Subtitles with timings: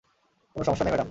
[0.55, 0.99] কোন সমস্যা নেই, ম্যাডাম।